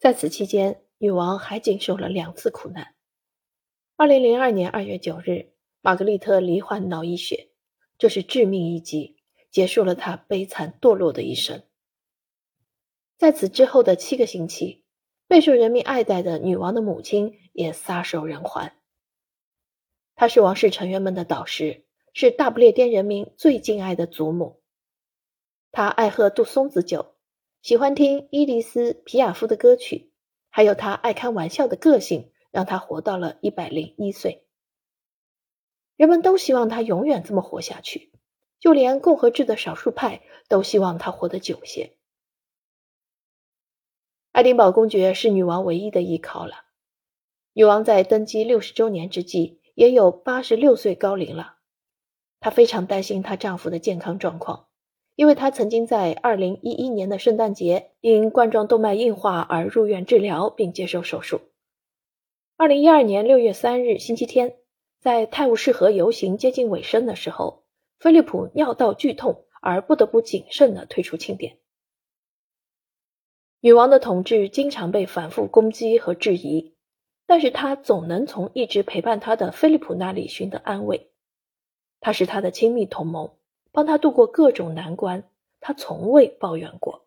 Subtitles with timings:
[0.00, 2.94] 在此期间，女王还经受了两次苦难。
[3.96, 7.50] 二零零二年二月九日，玛格丽特罹患脑溢血，
[7.98, 9.18] 这是致命一击，
[9.50, 11.64] 结束了她悲惨堕落的一生。
[13.18, 14.86] 在此之后的七个星期，
[15.28, 18.72] 备受人民爱戴的女王的母亲也撒手人寰。
[20.14, 24.62] 她是王室成员们的导师，是大不列颠人民最敬爱的祖母。
[25.70, 27.16] 她爱喝杜松子酒。
[27.62, 30.10] 喜欢听伊迪丝·皮亚夫的歌曲，
[30.48, 34.46] 还有他爱开玩笑的个性，让他活到了一百零一岁。
[35.94, 38.12] 人们都希望他永远这么活下去，
[38.58, 41.98] 就连共和制的少数派都希望他活得久些。
[44.32, 46.64] 爱丁堡公爵是女王唯一的依靠了。
[47.52, 51.58] 女王在登基六十周年之际，也有八十六岁高龄了。
[52.38, 54.69] 她非常担心她丈夫的健康状况。
[55.20, 61.42] 因为他曾经在二零一一年的圣诞节因冠状动脉硬化而入院治疗并接受手术。
[62.56, 64.56] 二零一二年六月三日星期天，
[64.98, 67.64] 在泰晤士河游行接近尾声的时候，
[67.98, 71.58] 菲利普尿道剧痛而不得不谨慎地退出庆典。
[73.60, 76.74] 女王的统治经常被反复攻击和质疑，
[77.26, 81.10] 但是她总能从一直陪伴她的菲利普那里寻得安慰。
[82.00, 83.32] 他是他的亲密同盟。
[83.72, 85.22] 帮他度过各种难关，
[85.60, 86.99] 他从未抱怨过。